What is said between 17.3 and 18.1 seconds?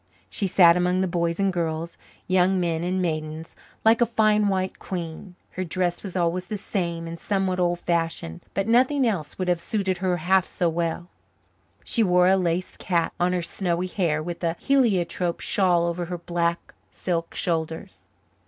shoulders.